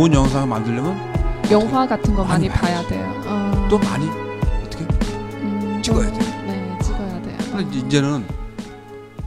[0.00, 0.96] 좋은 영상을 만들려면
[1.50, 3.22] 영화 같은 거 많이, 많이 봐야 돼요.
[3.26, 4.08] 어, 또 많이
[4.64, 4.82] 어떻게
[5.42, 7.36] 음, 찍어야 좀- 네, 찍어야 돼요.
[7.52, 8.24] 근데 이제는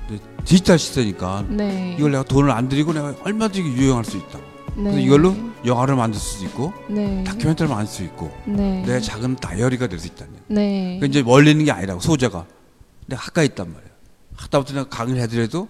[0.07, 1.95] 이제 디지털 시대니까 네.
[1.99, 4.39] 이걸 내가 돈을 안 들이고 내가 얼마든지 유용할 수 있다.
[4.75, 4.83] 네.
[4.85, 7.23] 그래서 이걸로 영화를 만들 수도 있고 네.
[7.23, 8.81] 다큐멘터리를 만들 수 있고 네.
[8.83, 10.43] 내 작은 다이어리가 될 수 있다는 얘기.
[10.47, 10.97] 네.
[10.99, 12.47] 그러니까 이제 멀리 있는 게 아니라고 소재가
[13.05, 13.91] 내가 가까이 있단 말이야.
[14.37, 15.67] 하다부터 내가 강의를 해드려도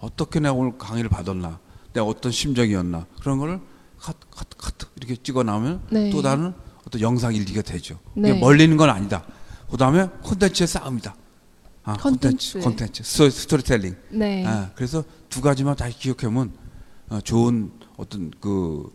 [0.00, 1.58] 어떻게 내가 오늘 강의를 받았나,
[1.94, 3.58] 내가 어떤 심정이었나 그런 거를
[4.04, 6.10] 컷, 컷, 컷 이렇게 찍어 나오면 네.
[6.10, 6.52] 또 다른
[6.86, 7.98] 어떤 영상 일기가 되죠.
[8.14, 8.30] 네.
[8.30, 9.24] 이게 멀리 있는 건 아니다.
[9.70, 11.16] 그 다음에 콘텐츠의 싸움이다.
[11.84, 12.60] 아, 콘텐츠.
[12.60, 13.96] 콘텐츠, 스토리, 스토리 텔링.
[14.10, 14.46] 네.
[14.46, 16.52] 아, 그래서 두 가지만 다시 기억하면
[17.08, 18.92] 어, 좋은 어떤 그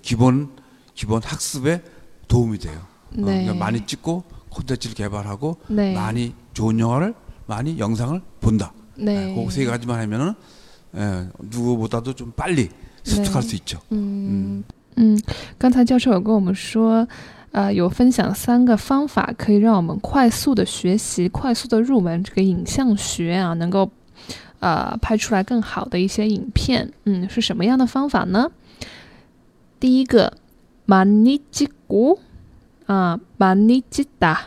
[0.00, 0.56] 기본
[0.94, 1.82] 기본 학습에
[2.26, 2.78] 도움이 돼요.
[2.78, 3.44] 어, 네.
[3.44, 5.92] 그러니까 많이 찍고 콘텐츠를 개발하고 네.
[5.94, 7.14] 많이 좋은 영화를
[7.46, 8.72] 많이 영상을 본다.
[8.96, 9.34] 네.
[9.34, 10.34] 그세 가지만 하면은
[10.96, 12.70] 예, 누구보다도 좀 빨리
[13.03, 13.47] 습득할 네.
[13.47, 13.77] 수 있죠.
[13.89, 14.63] 嗯
[14.95, 15.21] 嗯，
[15.57, 17.07] 刚才教授有跟我们说，
[17.51, 23.91] 呃，有分享三个方法，可以让我们快速的学习、快速的入门这个影像学啊，能够
[24.59, 26.91] 呃拍出来更好的一些影片。
[27.03, 28.49] 嗯，是什么样的方法呢？
[29.79, 30.31] 第一个，
[30.87, 32.19] 많이찍고
[32.87, 34.37] 啊，많이찍다，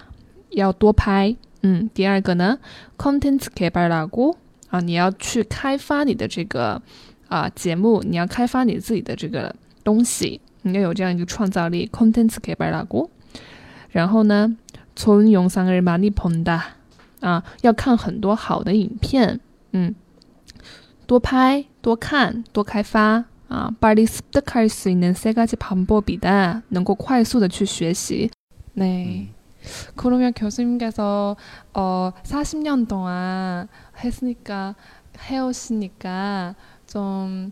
[0.50, 1.36] 要多拍。
[1.62, 2.58] 嗯，第二个呢，
[2.96, 4.36] content 개발하고
[4.70, 6.82] 啊，你要去开发你的这个。
[7.28, 9.54] 啊，节目你要开发你自己的这个
[9.84, 13.10] 东西，你要有这样一个创造力，content 개발하고。
[13.90, 14.56] 然后呢，
[14.96, 16.60] 从영상을많이본다
[17.20, 19.40] 啊，要看很多好的影片，
[19.72, 19.94] 嗯，
[21.06, 23.74] 多拍、多看、多开发啊。
[23.80, 28.30] 빨리습득할수있는세 가지 방법이다，能够快速的去学习。
[28.74, 29.28] 네.
[29.96, 31.36] 그러면 교수님께서
[31.74, 33.68] 어 40년 동안
[34.02, 34.76] 했으니까
[35.18, 36.54] 해오시니까
[36.93, 37.51] 좀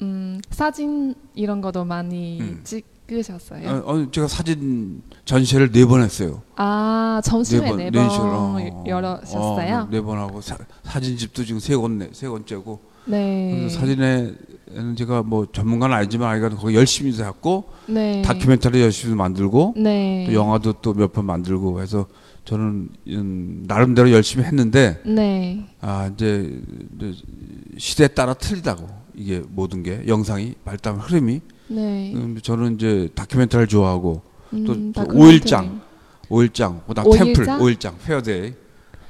[0.00, 2.60] 음, 사진 이런 것도 많이 음.
[2.62, 3.68] 찍으셨어요?
[3.68, 6.42] 어, 어, 제가 사진 전시회를 네 번 했어요.
[6.54, 9.76] 아 점심에 네번 시를, 어, 열으셨어요?
[9.76, 13.68] 어, 네번 하고 사, 사진집도 지금 세 권, 세 번째고 네.
[13.68, 18.22] 사진에는 제가 뭐 전문가는 아니지만 아이가 거기 열심히 했고 네.
[18.22, 20.26] 다큐멘터리 열심히 만들고 네.
[20.28, 22.06] 또 영화도 또 몇 편 만들고 해서
[22.50, 25.68] 저는 음, 나름대로 열심히 했는데 네.
[25.80, 26.60] 아 이제,
[26.96, 27.14] 이제
[27.78, 32.12] 시대에 따라 틀리다고 이게 모든 게 영상이 발달 흐름이 네.
[32.12, 34.22] 음, 저는 이제 다큐멘터리를 좋아하고
[34.52, 35.06] 음, 또-.
[35.14, 35.80] 오일장.
[36.28, 37.32] 오일장 그다음 오일장?
[37.34, 38.54] temple 오일장 fair day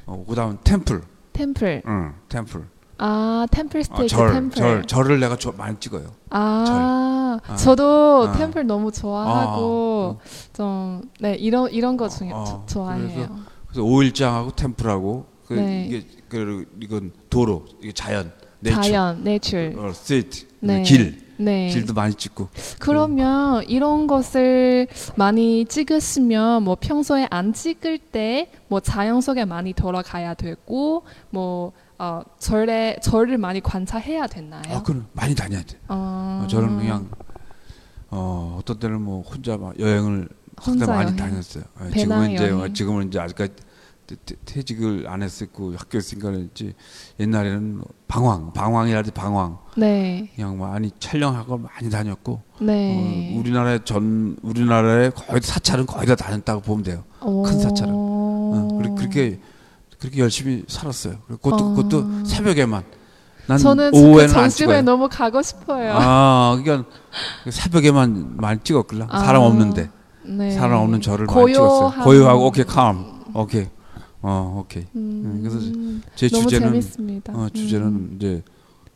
[0.04, 1.00] 어, 그다음 temple
[1.32, 1.82] temple.
[1.86, 2.64] 응 temple
[3.02, 4.56] 아 temple 아, stay 그 절, temple.
[4.56, 7.56] 절 절을 내가 조, 많이 찍어요 아, 아.
[7.56, 8.32] 저도 아.
[8.32, 10.18] temple 너무 좋아하고
[10.52, 13.38] 좀네 이런 이런 거 중에 어, 조- 좋아해요.
[13.66, 15.86] 그래서 오일장하고 temple하고 그 네.
[15.86, 19.72] 이게 그 이건 도로 이게 자연 네이처 자연, 내추.
[19.78, 20.82] 어, street 네.
[20.82, 21.68] 길 네.
[21.68, 29.20] 길도 많이 찍고 그러면 이런 것을 많이 찍으시면 뭐 평소에 안 찍을 때 뭐 자연
[29.20, 31.72] 속에 많이 돌아가야 되고 뭐
[32.02, 34.62] 어, 절에 절을 많이 관찰해야 되나요?
[34.70, 37.10] 아 그럼 많이 다녀야 돼 어, 어, 저는 그냥
[38.08, 40.26] 어 어떤 때는 뭐 혼자 막 여행을
[40.66, 41.16] 혼자 많이 여행.
[41.16, 41.64] 다녔어요.
[41.78, 42.74] 어, 배낭 지금은 이제 여행.
[42.74, 43.52] 지금은 이제 아직까지
[44.06, 46.72] 태- 태- 퇴직을 안 했었고 학교 있으니까 이제
[47.20, 53.34] 옛날에는 뭐 방황 방황이라든지 방황 네, 그냥 많이 촬영하고 많이 다녔고 네.
[53.34, 57.04] 어, 우리나라의 전 우리나라의 거의 사찰은 거의 다 다녔다고 보면 돼요.
[57.20, 57.92] 큰 사찰은.
[57.94, 59.40] 어, 그렇게, 그렇게
[60.00, 61.18] 그렇게 열심히 살았어요.
[61.26, 61.74] 그리고 그것도 어.
[61.74, 62.84] 그것도 새벽에만
[63.46, 64.82] 난 저는 그 오후에는 안 찍어요.
[64.82, 65.92] 너무 가고 싶어요.
[65.94, 66.88] 아, 그러니까
[67.50, 69.90] 새벽에만 많이 찍었길래 아, 사람 없는데
[70.24, 70.50] 네.
[70.52, 72.04] 사람 없는 저를 많이 찍었어요.
[72.04, 73.68] 고요하고 오케이 캄 오케이
[74.22, 75.58] 어 오케이 음, 그래서
[76.14, 77.32] 제 너무 주제는 재밌습니다.
[77.34, 78.12] 어, 주제는 음.
[78.16, 78.42] 이제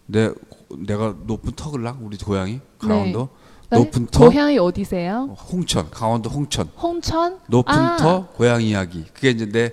[0.06, 0.30] 내
[0.78, 3.28] 내가 높은 턱을랑 우리 고향이 강원도
[3.70, 3.78] 네?
[3.78, 5.28] 높은 터 고향이 어디세요?
[5.30, 7.38] 어, 홍천 강원도 홍천 홍천?
[7.48, 7.96] 높은 아.
[7.96, 9.72] 터 고향 이야기 그게 이제 내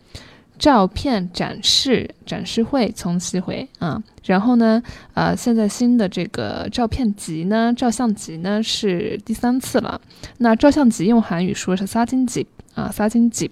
[0.61, 3.99] 照片展示展示会从西回啊。
[4.25, 4.81] 然后呢，
[5.15, 9.99] 呃，现在新的这个照片集呢，照相集呢是第三次了。
[10.37, 13.49] 那照相集用韩语说是撒金集啊，撒金集。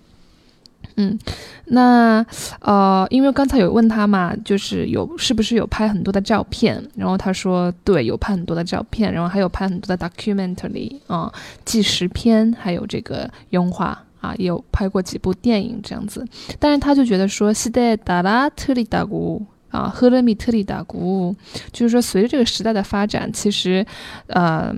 [0.98, 1.18] 嗯，
[1.66, 2.24] 那
[2.62, 11.34] 呃，因为刚才有问他嘛，就是有是不是有拍很多的照片，然后他说对，有拍很多的照片，然后还有拍很多的 documentary 啊、
[11.66, 16.27] 纪实片，还有这个用画啊，也有拍过几部电影这样子。
[16.59, 19.43] 但是他就觉得说，시대따라틀리다 고。
[19.75, 21.35] 啊，赫勒米特里达古，
[21.73, 23.85] 就是说，随着这个时代的发展，其实，
[24.29, 24.73] 呃，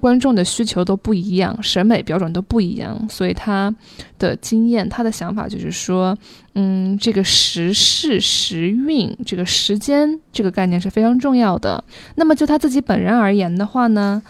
[0.00, 3.70] 观众的需求都不一样，审美标准都不一样，所以他
[4.18, 6.16] 的经验，他的想法就是说，
[6.54, 11.84] 嗯，这个时势时运，这个时间这个概念是非常重要的。
[12.14, 14.22] 那么就他自己本人而言的话呢，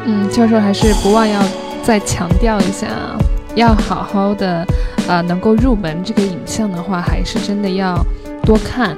[0.09, 1.43] 嗯，教授还是不忘要
[1.83, 3.19] 再强调一下，
[3.56, 4.65] 要好好的，
[5.09, 8.03] 呃，能够入门这个影像的话，还是真的要
[8.44, 8.97] 多看。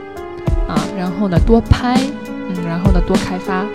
[0.97, 3.65] 然后呢，多拍，嗯，然后呢，多开发。